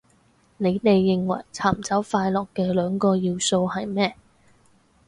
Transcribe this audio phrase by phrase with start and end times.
[0.57, 4.15] 你哋認為尋找快樂嘅兩個要素係咩